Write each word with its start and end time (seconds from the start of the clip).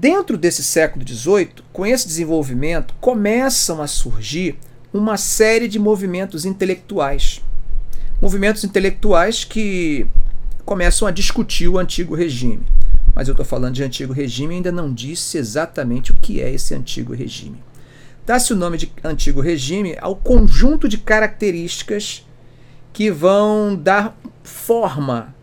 Dentro 0.00 0.38
desse 0.38 0.62
século 0.62 1.04
XVIII, 1.04 1.54
com 1.72 1.84
esse 1.84 2.06
desenvolvimento, 2.06 2.94
começam 3.00 3.82
a 3.82 3.88
surgir 3.88 4.56
uma 4.94 5.16
série 5.16 5.66
de 5.66 5.76
movimentos 5.76 6.44
intelectuais. 6.44 7.42
Movimentos 8.22 8.62
intelectuais 8.62 9.42
que 9.42 10.06
começam 10.64 11.08
a 11.08 11.10
discutir 11.10 11.66
o 11.66 11.78
antigo 11.78 12.14
regime. 12.14 12.64
Mas 13.12 13.26
eu 13.26 13.32
estou 13.32 13.44
falando 13.44 13.74
de 13.74 13.82
antigo 13.82 14.12
regime 14.12 14.54
e 14.54 14.56
ainda 14.58 14.70
não 14.70 14.94
disse 14.94 15.36
exatamente 15.36 16.12
o 16.12 16.14
que 16.14 16.40
é 16.40 16.48
esse 16.48 16.76
antigo 16.76 17.12
regime. 17.12 17.60
Dá-se 18.24 18.52
o 18.52 18.56
nome 18.56 18.78
de 18.78 18.92
antigo 19.02 19.40
regime 19.40 19.96
ao 20.00 20.14
conjunto 20.14 20.88
de 20.88 20.98
características 20.98 22.24
que 22.92 23.10
vão 23.10 23.74
dar 23.74 24.16
forma 24.44 25.34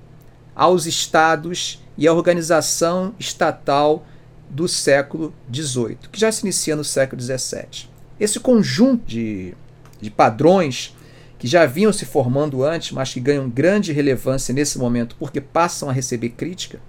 aos 0.55 0.85
estados 0.85 1.83
e 1.97 2.07
à 2.07 2.13
organização 2.13 3.13
estatal 3.19 4.05
do 4.50 4.68
século 4.68 5.34
XVIII, 5.54 5.98
que 6.12 6.20
já 6.20 6.32
se 6.32 6.44
inicia 6.44 6.76
no 6.76 6.84
século 6.84 7.22
XVII. 7.22 7.90
Esse 8.20 8.40
conjunto 8.40 9.05
de, 9.05 9.53
de 9.99 10.09
padrões 10.09 10.95
que 11.38 11.48
já 11.48 11.66
vinham 11.66 11.91
se 11.91 12.05
formando 12.05 12.63
antes, 12.63 12.91
mas 12.91 13.13
que 13.13 13.20
ganham 13.20 13.50
grande 13.50 13.91
relevância 13.91 14.53
nesse 14.53 14.77
momento 14.77 15.16
porque 15.20 15.41
passam 15.41 15.89
a 15.89 15.94
receber 15.94 16.30
crítica, 16.30 16.80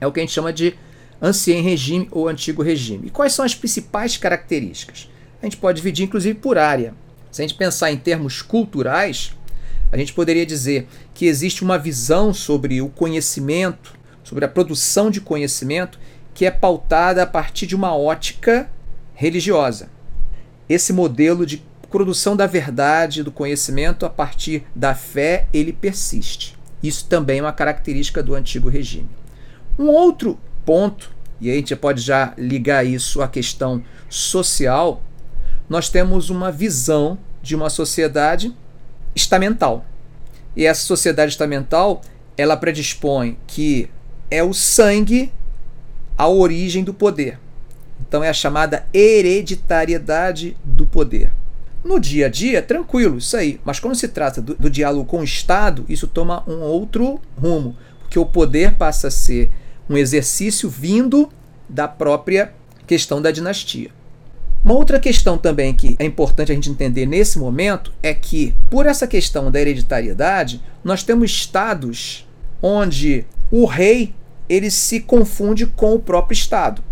é 0.00 0.06
o 0.06 0.12
que 0.12 0.20
a 0.20 0.22
gente 0.22 0.32
chama 0.32 0.52
de 0.52 0.74
ancien 1.20 1.62
regime 1.62 2.08
ou 2.10 2.28
antigo 2.28 2.62
regime. 2.62 3.08
E 3.08 3.10
quais 3.10 3.32
são 3.32 3.44
as 3.44 3.54
principais 3.54 4.16
características? 4.16 5.08
a 5.40 5.46
gente 5.46 5.56
pode 5.58 5.76
dividir 5.76 6.04
inclusive 6.04 6.38
por 6.38 6.58
área. 6.58 6.94
Se 7.30 7.42
a 7.42 7.46
gente 7.46 7.56
pensar 7.56 7.92
em 7.92 7.96
termos 7.96 8.42
culturais, 8.42 9.32
a 9.92 9.96
gente 9.96 10.12
poderia 10.12 10.46
dizer 10.46 10.88
que 11.14 11.26
existe 11.26 11.62
uma 11.62 11.78
visão 11.78 12.32
sobre 12.32 12.80
o 12.80 12.88
conhecimento, 12.88 13.94
sobre 14.24 14.44
a 14.44 14.48
produção 14.48 15.10
de 15.10 15.20
conhecimento, 15.20 15.98
que 16.36 16.44
é 16.44 16.50
pautada 16.50 17.22
a 17.22 17.26
partir 17.26 17.66
de 17.66 17.74
uma 17.74 17.96
ótica 17.96 18.68
religiosa. 19.14 19.88
Esse 20.68 20.92
modelo 20.92 21.46
de 21.46 21.64
produção 21.90 22.36
da 22.36 22.46
verdade, 22.46 23.22
do 23.22 23.32
conhecimento 23.32 24.04
a 24.04 24.10
partir 24.10 24.66
da 24.74 24.94
fé, 24.94 25.46
ele 25.50 25.72
persiste. 25.72 26.54
Isso 26.82 27.06
também 27.06 27.38
é 27.38 27.42
uma 27.42 27.54
característica 27.54 28.22
do 28.22 28.34
antigo 28.34 28.68
regime. 28.68 29.08
Um 29.78 29.86
outro 29.86 30.38
ponto, 30.62 31.10
e 31.40 31.50
a 31.50 31.54
gente 31.54 31.74
pode 31.74 32.02
já 32.02 32.34
ligar 32.36 32.84
isso 32.84 33.22
à 33.22 33.28
questão 33.28 33.82
social, 34.10 35.02
nós 35.70 35.88
temos 35.88 36.28
uma 36.28 36.52
visão 36.52 37.16
de 37.42 37.56
uma 37.56 37.70
sociedade 37.70 38.54
estamental. 39.14 39.86
E 40.54 40.66
essa 40.66 40.82
sociedade 40.82 41.32
estamental, 41.32 42.02
ela 42.36 42.58
predispõe 42.58 43.38
que 43.46 43.88
é 44.30 44.42
o 44.42 44.52
sangue 44.52 45.32
a 46.16 46.28
origem 46.28 46.82
do 46.82 46.94
poder. 46.94 47.38
Então 48.06 48.22
é 48.22 48.28
a 48.28 48.34
chamada 48.34 48.86
hereditariedade 48.92 50.56
do 50.64 50.86
poder. 50.86 51.32
No 51.84 52.00
dia 52.00 52.26
a 52.26 52.28
dia, 52.28 52.62
tranquilo, 52.62 53.18
isso 53.18 53.36
aí. 53.36 53.60
Mas 53.64 53.78
quando 53.78 53.94
se 53.94 54.08
trata 54.08 54.42
do, 54.42 54.54
do 54.54 54.68
diálogo 54.68 55.04
com 55.04 55.20
o 55.20 55.24
Estado, 55.24 55.84
isso 55.88 56.06
toma 56.06 56.42
um 56.46 56.60
outro 56.60 57.20
rumo, 57.40 57.76
porque 58.00 58.18
o 58.18 58.26
poder 58.26 58.74
passa 58.74 59.08
a 59.08 59.10
ser 59.10 59.50
um 59.88 59.96
exercício 59.96 60.68
vindo 60.68 61.28
da 61.68 61.86
própria 61.86 62.52
questão 62.86 63.22
da 63.22 63.30
dinastia. 63.30 63.90
Uma 64.64 64.74
outra 64.74 64.98
questão 64.98 65.38
também 65.38 65.72
que 65.72 65.94
é 65.96 66.04
importante 66.04 66.50
a 66.50 66.54
gente 66.54 66.68
entender 66.68 67.06
nesse 67.06 67.38
momento 67.38 67.92
é 68.02 68.12
que, 68.12 68.52
por 68.68 68.84
essa 68.84 69.06
questão 69.06 69.48
da 69.48 69.60
hereditariedade, 69.60 70.60
nós 70.82 71.04
temos 71.04 71.30
estados 71.30 72.26
onde 72.60 73.24
o 73.48 73.64
rei 73.64 74.12
ele 74.48 74.70
se 74.70 75.00
confunde 75.00 75.66
com 75.66 75.94
o 75.94 75.98
próprio 75.98 76.34
Estado, 76.34 76.82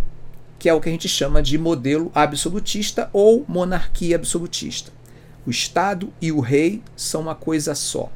que 0.58 0.68
é 0.68 0.74
o 0.74 0.80
que 0.80 0.88
a 0.88 0.92
gente 0.92 1.08
chama 1.08 1.42
de 1.42 1.58
modelo 1.58 2.10
absolutista 2.14 3.08
ou 3.12 3.44
monarquia 3.46 4.16
absolutista. 4.16 4.92
O 5.46 5.50
Estado 5.50 6.12
e 6.20 6.32
o 6.32 6.40
rei 6.40 6.82
são 6.96 7.20
uma 7.22 7.34
coisa 7.34 7.74
só. 7.74 8.10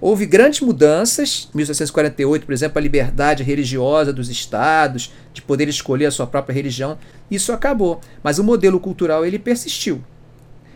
Houve 0.00 0.26
grandes 0.26 0.60
mudanças, 0.60 1.48
em 1.54 1.58
1748, 1.58 2.44
por 2.44 2.52
exemplo, 2.52 2.76
a 2.76 2.82
liberdade 2.82 3.44
religiosa 3.44 4.12
dos 4.12 4.28
estados, 4.28 5.12
de 5.32 5.40
poder 5.40 5.68
escolher 5.68 6.06
a 6.06 6.10
sua 6.10 6.26
própria 6.26 6.52
religião, 6.52 6.98
isso 7.30 7.52
acabou. 7.52 8.00
Mas 8.20 8.40
o 8.40 8.44
modelo 8.44 8.80
cultural 8.80 9.24
ele 9.24 9.38
persistiu. 9.38 10.02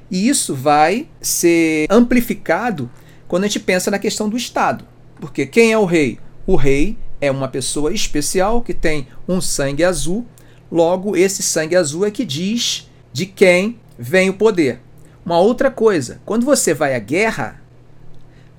E 0.09 0.29
isso 0.29 0.55
vai 0.55 1.09
ser 1.21 1.89
amplificado 1.91 2.89
quando 3.27 3.43
a 3.43 3.47
gente 3.49 3.59
pensa 3.59 3.91
na 3.91 3.99
questão 3.99 4.29
do 4.29 4.37
Estado. 4.37 4.85
Porque 5.21 5.45
quem 5.45 5.73
é 5.73 5.79
o 5.79 5.85
rei? 5.85 6.21
O 6.47 6.55
rei 6.55 6.97
é 7.21 7.31
uma 7.31 7.49
pessoa 7.49 7.93
especial 7.93 8.63
que 8.63 8.75
tem 8.75 9.09
um 9.29 9.41
sangue 9.41 9.85
azul, 9.85 10.27
logo, 10.71 11.17
esse 11.17 11.43
sangue 11.43 11.77
azul 11.77 12.07
é 12.07 12.11
que 12.11 12.25
diz 12.25 12.91
de 13.13 13.27
quem 13.27 13.79
vem 13.99 14.29
o 14.29 14.35
poder. 14.35 14.81
Uma 15.25 15.39
outra 15.41 15.71
coisa, 15.71 16.21
quando 16.25 16.45
você 16.45 16.73
vai 16.73 16.95
à 16.95 16.99
guerra, 16.99 17.61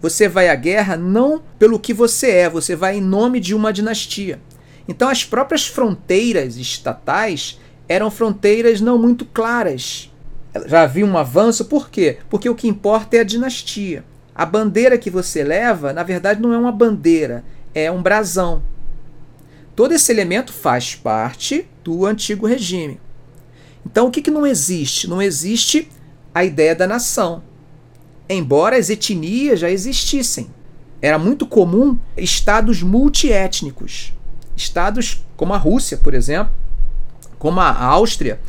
você 0.02 0.28
vai 0.28 0.50
à 0.50 0.56
guerra 0.56 0.96
não 0.96 1.42
pelo 1.58 1.80
que 1.80 1.94
você 1.94 2.32
é, 2.32 2.50
você 2.50 2.76
vai 2.76 2.98
em 2.98 3.02
nome 3.02 3.40
de 3.40 3.56
uma 3.56 3.72
dinastia. 3.72 4.40
Então 4.88 5.10
as 5.10 5.24
próprias 5.24 5.68
fronteiras 5.68 6.58
estatais 6.58 7.60
eram 7.88 8.12
fronteiras 8.12 8.82
não 8.82 8.98
muito 8.98 9.26
claras. 9.26 10.12
Já 10.66 10.84
havia 10.84 11.06
um 11.06 11.18
avanço, 11.18 11.66
por 11.66 11.90
quê? 11.90 12.18
Porque 12.30 12.50
o 12.50 12.56
que 12.56 12.68
importa 12.68 13.18
é 13.18 13.20
a 13.20 13.24
dinastia. 13.24 14.04
A 14.34 14.46
bandeira 14.46 14.98
que 14.98 15.10
você 15.10 15.44
leva, 15.44 15.94
na 15.94 16.04
verdade, 16.04 16.42
não 16.42 16.54
é 16.54 16.58
uma 16.58 16.72
bandeira, 16.72 17.44
é 17.80 17.92
um 17.92 18.02
brasão. 18.02 18.64
Todo 19.76 19.94
esse 19.94 20.12
elemento 20.12 20.52
faz 20.52 20.96
parte 20.96 21.68
do 21.84 22.06
antigo 22.06 22.48
regime. 22.48 23.00
Então, 23.86 24.08
o 24.08 24.12
que, 24.12 24.22
que 24.22 24.32
não 24.32 24.46
existe? 24.46 25.08
Não 25.08 25.22
existe 25.22 25.90
a 26.34 26.44
ideia 26.44 26.76
da 26.76 26.88
nação 26.88 27.44
embora 28.30 28.78
as 28.78 28.90
etnias 28.90 29.60
já 29.60 29.70
existissem. 29.70 30.48
Era 31.02 31.20
muito 31.20 31.46
comum 31.46 31.98
estados 32.16 32.82
multiétnicos. 32.82 34.14
Estados 34.56 35.24
como 35.36 35.54
a 35.54 35.58
Rússia, 35.58 35.98
por 35.98 36.14
exemplo, 36.14 36.52
como 37.38 37.60
a 37.60 37.72
Áustria, 37.72 38.40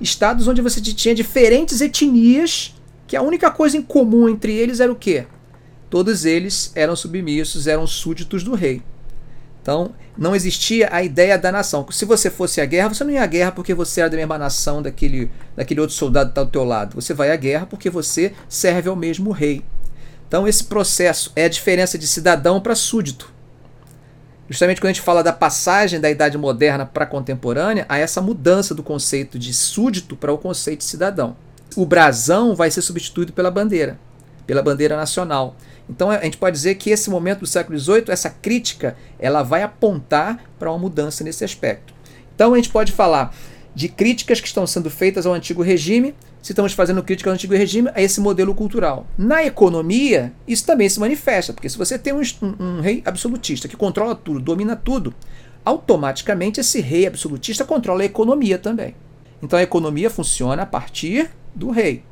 estados 0.00 0.48
onde 0.48 0.62
você 0.62 0.80
tinha 0.80 1.14
diferentes 1.14 1.80
etnias, 1.80 2.74
que 3.06 3.16
a 3.16 3.22
única 3.22 3.50
coisa 3.50 3.76
em 3.76 3.82
comum 3.82 4.28
entre 4.28 4.54
eles 4.54 4.80
era 4.80 4.90
o 4.90 4.96
quê? 4.96 5.26
Todos 5.90 6.24
eles 6.24 6.72
eram 6.74 6.94
submissos, 6.94 7.66
eram 7.66 7.86
súditos 7.86 8.42
do 8.42 8.54
rei. 8.54 8.82
Então, 9.62 9.92
não 10.16 10.34
existia 10.34 10.88
a 10.90 11.02
ideia 11.02 11.36
da 11.36 11.52
nação. 11.52 11.86
Se 11.90 12.04
você 12.04 12.30
fosse 12.30 12.60
à 12.60 12.64
guerra, 12.64 12.88
você 12.88 13.04
não 13.04 13.10
ia 13.10 13.22
à 13.22 13.26
guerra 13.26 13.52
porque 13.52 13.74
você 13.74 14.00
era 14.00 14.10
da 14.10 14.16
mesma 14.16 14.38
nação 14.38 14.80
daquele, 14.80 15.30
daquele 15.54 15.80
outro 15.80 15.94
soldado 15.94 16.30
que 16.30 16.32
está 16.32 16.42
do 16.42 16.50
teu 16.50 16.64
lado. 16.64 16.94
Você 16.94 17.12
vai 17.12 17.30
à 17.30 17.36
guerra 17.36 17.66
porque 17.66 17.90
você 17.90 18.32
serve 18.48 18.88
ao 18.88 18.96
mesmo 18.96 19.30
rei. 19.30 19.62
Então, 20.26 20.48
esse 20.48 20.64
processo 20.64 21.32
é 21.36 21.44
a 21.44 21.48
diferença 21.48 21.98
de 21.98 22.06
cidadão 22.06 22.60
para 22.60 22.74
súdito. 22.74 23.32
Justamente 24.48 24.80
quando 24.80 24.90
a 24.90 24.92
gente 24.94 25.02
fala 25.02 25.22
da 25.22 25.32
passagem 25.32 26.00
da 26.00 26.10
idade 26.10 26.38
moderna 26.38 26.86
para 26.86 27.04
a 27.04 27.06
contemporânea, 27.06 27.84
há 27.88 27.98
essa 27.98 28.22
mudança 28.22 28.74
do 28.74 28.82
conceito 28.82 29.38
de 29.38 29.52
súdito 29.52 30.16
para 30.16 30.32
o 30.32 30.38
conceito 30.38 30.78
de 30.78 30.86
cidadão. 30.86 31.36
O 31.76 31.84
brasão 31.84 32.56
vai 32.56 32.70
ser 32.70 32.80
substituído 32.80 33.34
pela 33.34 33.50
bandeira, 33.50 33.98
pela 34.48 34.62
bandeira 34.62 34.96
nacional. 34.96 35.54
Então 35.88 36.10
a 36.10 36.24
gente 36.24 36.38
pode 36.38 36.56
dizer 36.56 36.76
que 36.76 36.88
esse 36.88 37.10
momento 37.10 37.40
do 37.40 37.46
século 37.46 37.78
XVIII, 37.78 38.04
essa 38.08 38.30
crítica, 38.30 38.96
ela 39.18 39.42
vai 39.42 39.62
apontar 39.62 40.42
para 40.58 40.70
uma 40.70 40.78
mudança 40.78 41.22
nesse 41.22 41.44
aspecto. 41.44 41.92
Então 42.34 42.54
a 42.54 42.56
gente 42.56 42.70
pode 42.70 42.90
falar 42.90 43.34
de 43.74 43.88
críticas 43.88 44.40
que 44.40 44.46
estão 44.46 44.66
sendo 44.66 44.88
feitas 44.88 45.26
ao 45.26 45.34
antigo 45.34 45.62
regime, 45.62 46.14
se 46.40 46.52
estamos 46.52 46.72
fazendo 46.72 47.02
crítica 47.02 47.28
ao 47.28 47.34
antigo 47.34 47.54
regime, 47.54 47.90
a 47.94 48.00
esse 48.00 48.20
modelo 48.22 48.54
cultural. 48.54 49.06
Na 49.18 49.44
economia, 49.44 50.32
isso 50.46 50.64
também 50.64 50.88
se 50.88 50.98
manifesta, 50.98 51.52
porque 51.52 51.68
se 51.68 51.76
você 51.76 51.98
tem 51.98 52.14
um, 52.14 52.22
um, 52.42 52.54
um 52.58 52.80
rei 52.80 53.02
absolutista 53.04 53.68
que 53.68 53.76
controla 53.76 54.14
tudo, 54.14 54.40
domina 54.40 54.74
tudo, 54.74 55.14
automaticamente 55.62 56.58
esse 56.58 56.80
rei 56.80 57.06
absolutista 57.06 57.66
controla 57.66 58.00
a 58.00 58.06
economia 58.06 58.58
também. 58.58 58.94
Então 59.42 59.58
a 59.58 59.62
economia 59.62 60.08
funciona 60.08 60.62
a 60.62 60.66
partir 60.66 61.30
do 61.54 61.70
rei, 61.70 62.02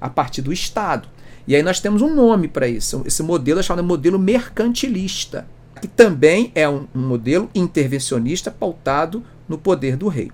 a 0.00 0.10
partir 0.10 0.42
do 0.42 0.52
Estado. 0.52 1.08
E 1.46 1.54
aí 1.54 1.62
nós 1.62 1.80
temos 1.80 2.02
um 2.02 2.14
nome 2.14 2.48
para 2.48 2.66
isso. 2.66 3.02
Esse 3.06 3.22
modelo 3.22 3.60
é 3.60 3.62
chamado 3.62 3.86
modelo 3.86 4.18
mercantilista, 4.18 5.46
que 5.80 5.86
também 5.86 6.50
é 6.54 6.68
um, 6.68 6.86
um 6.94 7.06
modelo 7.06 7.48
intervencionista 7.54 8.50
pautado 8.50 9.22
no 9.48 9.56
poder 9.56 9.96
do 9.96 10.08
rei. 10.08 10.30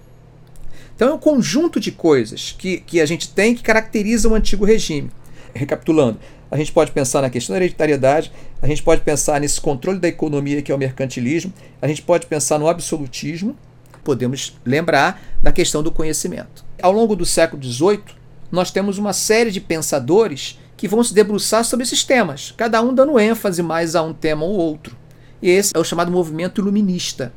Então 0.95 1.09
é 1.09 1.13
um 1.15 1.19
conjunto 1.19 1.79
de 1.79 1.93
coisas 1.93 2.55
que, 2.57 2.79
que 2.79 3.01
a 3.01 3.07
gente 3.07 3.29
tem 3.29 3.55
que 3.55 3.63
caracteriza 3.63 4.29
o 4.29 4.35
antigo 4.35 4.65
regime. 4.65 5.11
Recapitulando, 5.55 6.19
a 6.51 6.57
gente 6.57 6.73
pode 6.73 6.93
pensar 6.93 7.21
na 7.23 7.31
questão 7.31 7.55
da 7.55 7.59
hereditariedade, 7.59 8.33
a 8.61 8.67
gente 8.67 8.83
pode 8.83 9.03
pensar 9.03 9.41
nesse 9.41 9.61
controle 9.61 9.99
da 9.99 10.09
economia 10.09 10.63
que 10.63 10.73
é 10.73 10.75
o 10.75 10.79
mercantilismo, 10.79 11.53
a 11.81 11.89
gente 11.89 12.03
pode 12.03 12.27
pensar 12.27 12.59
no 12.59 12.69
absolutismo, 12.69 13.57
podemos 14.03 14.57
lembrar 14.65 15.23
da 15.43 15.53
questão 15.53 15.83
do 15.83 15.91
conhecimento. 15.91 16.65
Ao 16.81 16.93
longo 16.93 17.15
do 17.15 17.27
século 17.27 17.63
XVIII, 17.63 18.03
nós 18.51 18.71
temos 18.71 18.99
uma 18.99 19.13
série 19.13 19.51
de 19.51 19.61
pensadores 19.61 20.59
que 20.83 20.89
vão 20.89 21.05
se 21.05 21.15
debruçar 21.15 21.65
sobre 21.65 21.85
esses 21.85 22.03
temas, 22.03 22.53
cada 22.57 22.83
um 22.83 22.93
dando 22.93 23.17
ênfase 23.17 23.63
mais 23.63 23.95
a 23.95 24.03
um 24.03 24.13
tema 24.13 24.45
ou 24.45 24.51
outro. 24.51 24.97
E 25.41 25.49
esse 25.49 25.71
é 25.73 25.79
o 25.79 25.85
chamado 25.85 26.11
movimento 26.11 26.61
iluminista, 26.61 27.33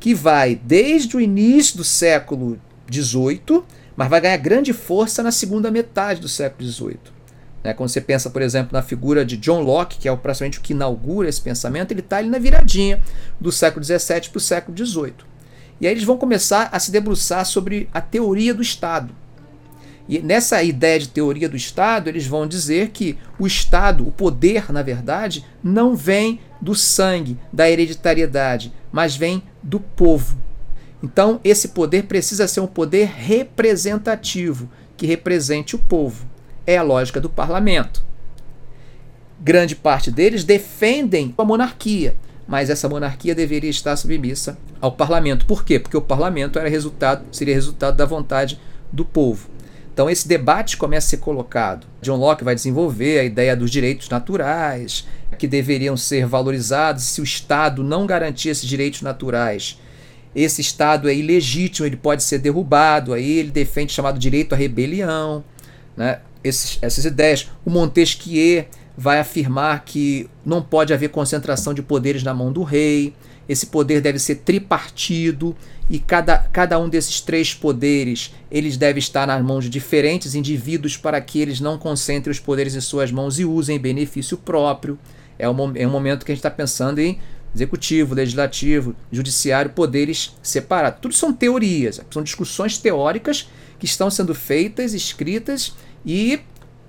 que 0.00 0.14
vai 0.14 0.54
desde 0.54 1.14
o 1.14 1.20
início 1.20 1.76
do 1.76 1.84
século 1.84 2.58
XVIII, 2.90 3.62
mas 3.94 4.08
vai 4.08 4.22
ganhar 4.22 4.38
grande 4.38 4.72
força 4.72 5.22
na 5.22 5.30
segunda 5.30 5.70
metade 5.70 6.18
do 6.18 6.30
século 6.30 6.66
XVIII. 6.66 6.98
Né? 7.62 7.74
Quando 7.74 7.90
você 7.90 8.00
pensa, 8.00 8.30
por 8.30 8.40
exemplo, 8.40 8.70
na 8.72 8.80
figura 8.80 9.22
de 9.22 9.36
John 9.36 9.60
Locke, 9.60 9.98
que 9.98 10.08
é 10.08 10.16
praticamente 10.16 10.58
o 10.58 10.62
que 10.62 10.72
inaugura 10.72 11.28
esse 11.28 11.42
pensamento, 11.42 11.92
ele 11.92 12.00
está 12.00 12.16
ali 12.16 12.30
na 12.30 12.38
viradinha 12.38 13.02
do 13.38 13.52
século 13.52 13.84
XVII 13.84 14.30
para 14.30 14.38
o 14.38 14.40
século 14.40 14.74
XVIII. 14.74 15.14
E 15.78 15.86
aí 15.86 15.92
eles 15.92 16.04
vão 16.04 16.16
começar 16.16 16.70
a 16.72 16.80
se 16.80 16.90
debruçar 16.90 17.44
sobre 17.44 17.90
a 17.92 18.00
teoria 18.00 18.54
do 18.54 18.62
Estado. 18.62 19.14
E 20.08 20.18
nessa 20.18 20.62
ideia 20.62 20.98
de 20.98 21.08
teoria 21.08 21.48
do 21.48 21.56
Estado, 21.56 22.08
eles 22.08 22.26
vão 22.26 22.46
dizer 22.46 22.90
que 22.90 23.16
o 23.38 23.46
Estado, 23.46 24.06
o 24.06 24.12
poder, 24.12 24.72
na 24.72 24.82
verdade, 24.82 25.44
não 25.62 25.94
vem 25.94 26.40
do 26.60 26.74
sangue, 26.74 27.38
da 27.52 27.70
hereditariedade, 27.70 28.72
mas 28.90 29.16
vem 29.16 29.42
do 29.62 29.78
povo. 29.80 30.36
Então, 31.02 31.40
esse 31.42 31.68
poder 31.68 32.04
precisa 32.04 32.46
ser 32.46 32.60
um 32.60 32.66
poder 32.66 33.06
representativo, 33.06 34.68
que 34.96 35.06
represente 35.06 35.74
o 35.74 35.78
povo. 35.78 36.26
É 36.66 36.76
a 36.76 36.82
lógica 36.82 37.20
do 37.20 37.28
parlamento. 37.28 38.04
Grande 39.40 39.74
parte 39.74 40.10
deles 40.10 40.44
defendem 40.44 41.34
a 41.36 41.44
monarquia, 41.44 42.14
mas 42.46 42.70
essa 42.70 42.88
monarquia 42.88 43.34
deveria 43.34 43.70
estar 43.70 43.96
submissa 43.96 44.56
ao 44.80 44.92
parlamento. 44.92 45.46
Por 45.46 45.64
quê? 45.64 45.80
Porque 45.80 45.96
o 45.96 46.02
parlamento 46.02 46.58
era 46.58 46.68
resultado, 46.68 47.24
seria 47.32 47.54
resultado 47.54 47.96
da 47.96 48.04
vontade 48.04 48.60
do 48.92 49.04
povo. 49.04 49.48
Então 49.92 50.08
esse 50.08 50.26
debate 50.26 50.76
começa 50.76 51.06
a 51.06 51.10
ser 51.10 51.16
colocado. 51.18 51.86
John 52.00 52.16
Locke 52.16 52.44
vai 52.44 52.54
desenvolver 52.54 53.20
a 53.20 53.24
ideia 53.24 53.54
dos 53.54 53.70
direitos 53.70 54.08
naturais, 54.08 55.06
que 55.38 55.46
deveriam 55.46 55.96
ser 55.96 56.26
valorizados 56.26 57.04
se 57.04 57.20
o 57.20 57.24
Estado 57.24 57.84
não 57.84 58.06
garantir 58.06 58.48
esses 58.48 58.66
direitos 58.66 59.02
naturais. 59.02 59.78
Esse 60.34 60.62
Estado 60.62 61.10
é 61.10 61.14
ilegítimo, 61.14 61.86
ele 61.86 61.96
pode 61.96 62.22
ser 62.22 62.38
derrubado. 62.38 63.12
Aí 63.12 63.38
ele 63.38 63.50
defende 63.50 63.92
o 63.92 63.94
chamado 63.94 64.18
direito 64.18 64.54
à 64.54 64.56
rebelião. 64.56 65.44
Né? 65.94 66.20
Esses, 66.42 66.78
essas 66.80 67.04
ideias. 67.04 67.50
O 67.64 67.70
Montesquieu 67.70 68.64
vai 68.96 69.18
afirmar 69.18 69.84
que 69.84 70.28
não 70.44 70.62
pode 70.62 70.92
haver 70.92 71.10
concentração 71.10 71.74
de 71.74 71.82
poderes 71.82 72.22
na 72.22 72.32
mão 72.32 72.50
do 72.50 72.62
rei. 72.62 73.14
Esse 73.52 73.66
poder 73.66 74.00
deve 74.00 74.18
ser 74.18 74.36
tripartido 74.36 75.54
e 75.90 75.98
cada, 75.98 76.38
cada 76.38 76.78
um 76.78 76.88
desses 76.88 77.20
três 77.20 77.52
poderes 77.52 78.34
eles 78.50 78.78
deve 78.78 78.98
estar 78.98 79.26
nas 79.26 79.44
mãos 79.44 79.64
de 79.64 79.70
diferentes 79.70 80.34
indivíduos 80.34 80.96
para 80.96 81.20
que 81.20 81.38
eles 81.38 81.60
não 81.60 81.76
concentrem 81.76 82.32
os 82.32 82.40
poderes 82.40 82.74
em 82.74 82.80
suas 82.80 83.12
mãos 83.12 83.38
e 83.38 83.44
usem 83.44 83.76
em 83.76 83.78
benefício 83.78 84.38
próprio. 84.38 84.98
É 85.38 85.46
um, 85.46 85.72
é 85.74 85.86
um 85.86 85.90
momento 85.90 86.24
que 86.24 86.32
a 86.32 86.34
gente 86.34 86.38
está 86.38 86.50
pensando 86.50 86.98
em 86.98 87.18
executivo, 87.54 88.14
legislativo, 88.14 88.96
judiciário, 89.12 89.72
poderes 89.72 90.34
separados. 90.42 91.00
Tudo 91.02 91.14
são 91.14 91.30
teorias, 91.30 92.00
são 92.10 92.22
discussões 92.22 92.78
teóricas 92.78 93.50
que 93.78 93.84
estão 93.84 94.10
sendo 94.10 94.34
feitas, 94.34 94.94
escritas 94.94 95.74
e 96.06 96.40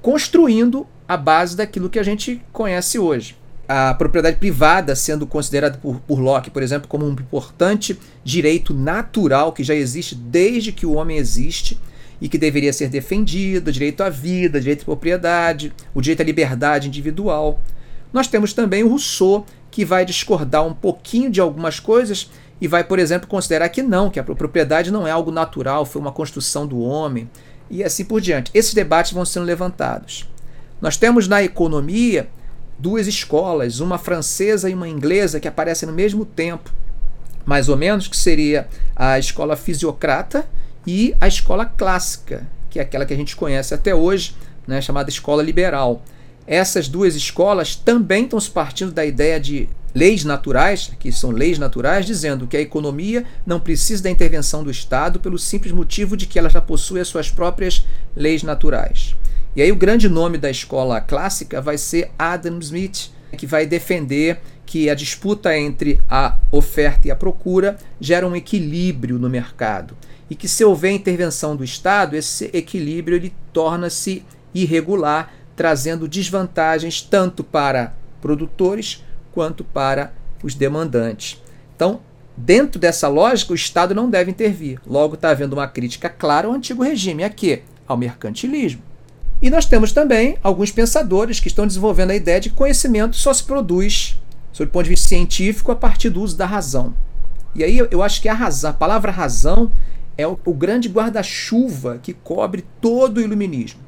construindo 0.02 0.88
a 1.06 1.18
base 1.18 1.58
daquilo 1.58 1.90
que 1.90 2.00
a 2.00 2.04
gente 2.04 2.42
conhece 2.54 2.98
hoje 2.98 3.36
a 3.76 3.92
propriedade 3.96 4.38
privada 4.38 4.96
sendo 4.96 5.26
considerada 5.26 5.80
por, 5.80 6.00
por 6.02 6.20
Locke, 6.20 6.52
por 6.52 6.62
exemplo, 6.62 6.88
como 6.88 7.08
um 7.08 7.12
importante 7.12 8.00
direito 8.24 8.72
natural 8.72 9.52
que 9.52 9.64
já 9.64 9.74
existe 9.74 10.14
desde 10.14 10.72
que 10.72 10.86
o 10.86 10.94
homem 10.94 11.18
existe 11.18 11.80
e 12.22 12.30
que 12.30 12.38
deveria 12.38 12.72
ser 12.72 12.88
defendido, 12.88 13.72
direito 13.72 14.04
à 14.04 14.12
vida, 14.12 14.60
direito 14.60 14.84
à 14.84 14.86
propriedade, 14.86 15.74
o 15.92 16.02
direito 16.02 16.22
à 16.22 16.24
liberdade 16.24 16.88
individual. 16.88 17.60
Nós 18.14 18.28
temos 18.28 18.54
também 18.54 18.84
o 18.84 18.90
Rousseau, 18.90 19.44
que 19.72 19.84
vai 19.84 20.06
discordar 20.06 20.64
um 20.64 20.76
pouquinho 20.76 21.32
de 21.32 21.42
algumas 21.42 21.80
coisas 21.80 22.30
e 22.62 22.68
vai, 22.68 22.84
por 22.84 23.00
exemplo, 23.00 23.28
considerar 23.28 23.70
que 23.70 23.82
não, 23.82 24.12
que 24.12 24.20
a 24.20 24.24
propriedade 24.24 24.92
não 24.92 25.08
é 25.08 25.10
algo 25.10 25.32
natural, 25.32 25.84
foi 25.84 26.00
uma 26.00 26.12
construção 26.12 26.68
do 26.68 26.80
homem 26.80 27.28
e 27.72 27.84
assim 27.84 28.06
por 28.06 28.22
diante. 28.22 28.52
Esses 28.54 28.76
debates 28.76 29.14
vão 29.14 29.26
sendo 29.26 29.48
levantados. 29.48 30.30
Nós 30.80 30.96
temos 30.96 31.28
na 31.28 31.42
economia 31.42 32.30
duas 32.78 33.08
escolas, 33.08 33.80
uma 33.80 33.98
francesa 33.98 34.70
e 34.70 34.74
uma 34.74 34.88
inglesa, 34.88 35.40
que 35.40 35.48
aparecem 35.48 35.88
no 35.88 35.94
mesmo 35.94 36.26
tempo, 36.26 36.72
mais 37.46 37.70
ou 37.70 37.78
menos, 37.78 38.08
que 38.08 38.18
seria 38.18 38.68
a 38.96 39.20
escola 39.20 39.56
fisiocrata 39.56 40.46
e 40.86 41.16
a 41.20 41.28
escola 41.28 41.66
clássica, 41.66 42.48
que 42.70 42.80
é 42.80 42.82
aquela 42.82 43.06
que 43.06 43.14
a 43.14 43.18
gente 43.18 43.36
conhece 43.36 43.74
até 43.74 43.94
hoje, 43.94 44.36
né, 44.68 44.82
chamada 44.82 45.10
escola 45.10 45.44
liberal. 45.44 46.04
Essas 46.46 46.88
duas 46.88 47.16
escolas 47.16 47.76
também 47.76 48.26
estão 48.26 48.40
se 48.40 48.50
partindo 48.50 48.92
da 48.92 49.06
ideia 49.06 49.40
de 49.40 49.70
leis 49.94 50.26
naturais, 50.26 50.92
que 51.00 51.12
são 51.12 51.32
leis 51.32 51.60
naturais, 51.60 52.06
dizendo 52.06 52.48
que 52.48 52.58
a 52.58 52.62
economia 52.62 53.24
não 53.46 53.60
precisa 53.60 54.04
da 54.04 54.10
intervenção 54.10 54.64
do 54.64 54.72
Estado 54.72 55.20
pelo 55.20 55.38
simples 55.38 55.72
motivo 55.72 56.18
de 56.18 56.26
que 56.26 56.40
ela 56.40 56.50
já 56.50 56.60
possui 56.60 57.00
as 57.00 57.08
suas 57.08 57.30
próprias 57.30 57.86
leis 58.16 58.44
naturais. 58.44 59.16
E 59.56 59.62
aí 59.62 59.72
o 59.72 59.76
grande 59.76 60.10
nome 60.10 60.38
da 60.38 60.50
escola 60.50 61.00
clássica 61.00 61.62
vai 61.62 61.78
ser 61.78 62.10
Adam 62.18 62.58
Smith, 62.60 63.12
que 63.38 63.46
vai 63.46 63.66
defender 63.66 64.40
que 64.66 64.90
a 64.90 64.96
disputa 64.96 65.56
entre 65.56 66.00
a 66.10 66.38
oferta 66.52 67.08
e 67.08 67.12
a 67.12 67.16
procura 67.16 67.78
gera 68.00 68.28
um 68.28 68.36
equilíbrio 68.36 69.20
no 69.20 69.30
mercado 69.30 69.96
e 70.30 70.36
que 70.36 70.48
se 70.48 70.64
houver 70.64 70.92
intervenção 70.92 71.56
do 71.56 71.64
Estado, 71.64 72.16
esse 72.16 72.50
equilíbrio 72.54 73.18
ele 73.18 73.32
torna-se 73.52 74.26
irregular, 74.54 75.32
trazendo 75.56 76.08
desvantagens 76.08 77.02
tanto 77.02 77.44
para 77.44 77.94
produtores 78.20 79.04
quanto 79.32 79.64
para 79.64 80.14
os 80.42 80.56
demandantes. 80.56 81.40
Então, 81.76 82.00
dentro 82.36 82.80
dessa 82.80 83.08
lógica, 83.08 83.52
o 83.52 83.56
Estado 83.56 83.94
não 83.94 84.10
deve 84.10 84.32
intervir. 84.32 84.80
Logo, 84.88 85.14
está 85.14 85.30
havendo 85.30 85.54
uma 85.54 85.68
crítica 85.68 86.10
clara 86.10 86.48
ao 86.48 86.54
antigo 86.54 86.82
regime, 86.82 87.24
a 87.24 87.30
quê? 87.30 87.62
Ao 87.88 87.96
mercantilismo. 87.96 88.93
E 89.44 89.50
nós 89.50 89.66
temos 89.66 89.92
também 89.92 90.38
alguns 90.42 90.72
pensadores 90.72 91.38
que 91.42 91.50
estão 91.50 91.68
desenvolvendo 91.68 92.12
a 92.12 92.16
ideia 92.16 92.40
de 92.40 92.50
que 92.50 92.56
conhecimento 92.56 93.18
só 93.18 93.34
se 93.34 93.44
produz, 93.44 94.18
sob 94.54 94.70
o 94.70 94.72
ponto 94.72 94.86
de 94.86 94.92
vista 94.92 95.10
científico, 95.10 95.70
a 95.70 95.76
partir 95.76 96.10
do 96.10 96.22
uso 96.22 96.38
da 96.38 96.46
razão. 96.46 96.94
E 97.54 97.62
aí 97.62 97.78
eu 97.92 98.02
acho 98.02 98.22
que 98.22 98.30
a 98.30 98.34
razão, 98.34 98.70
a 98.70 98.74
palavra 98.74 99.12
razão 99.12 99.70
é 100.18 100.26
o, 100.26 100.40
o 100.46 100.54
grande 100.54 100.88
guarda-chuva 100.88 102.00
que 102.02 102.14
cobre 102.14 102.64
todo 102.80 103.18
o 103.18 103.22
iluminismo. 103.22 103.82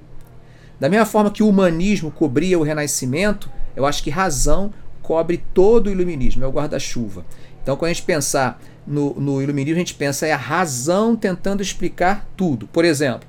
Da 0.77 0.89
mesma 0.89 1.05
forma 1.05 1.31
que 1.31 1.41
o 1.41 1.47
humanismo 1.47 2.11
cobria 2.11 2.59
o 2.59 2.63
renascimento, 2.63 3.49
eu 3.77 3.85
acho 3.85 4.03
que 4.03 4.09
razão 4.09 4.73
cobre 5.01 5.41
todo 5.53 5.87
o 5.87 5.89
iluminismo, 5.89 6.43
é 6.43 6.47
o 6.47 6.51
guarda-chuva. 6.51 7.25
Então, 7.63 7.77
quando 7.77 7.91
a 7.91 7.93
gente 7.93 8.05
pensar 8.05 8.61
no, 8.85 9.13
no 9.13 9.41
iluminismo, 9.41 9.77
a 9.77 9.79
gente 9.79 9.93
pensa 9.93 10.27
é 10.27 10.33
a 10.33 10.37
razão 10.37 11.15
tentando 11.15 11.63
explicar 11.63 12.27
tudo. 12.35 12.67
Por 12.67 12.83
exemplo, 12.83 13.25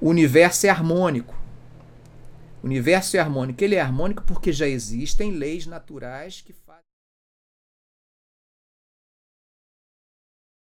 o 0.00 0.08
universo 0.08 0.64
é 0.64 0.70
harmônico. 0.70 1.35
O 2.66 2.68
universo 2.68 3.16
é 3.16 3.20
harmônico. 3.20 3.62
Ele 3.62 3.76
é 3.76 3.80
harmônico 3.80 4.24
porque 4.24 4.52
já 4.52 4.66
existem 4.66 5.30
leis 5.30 5.66
naturais 5.66 6.40
que 6.44 6.52